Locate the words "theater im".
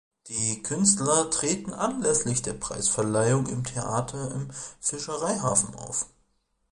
3.63-4.49